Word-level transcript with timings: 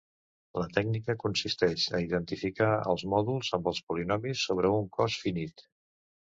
La 0.59 0.67
tècnica 0.77 1.13
consisteix 1.23 1.85
a 1.97 1.99
identificar 2.05 2.71
els 2.95 3.03
mòduls 3.13 3.53
amb 3.59 3.71
els 3.73 3.83
polinomis 3.91 4.47
sobre 4.49 4.73
un 4.81 4.91
cos 4.99 5.21
finit. 5.27 5.67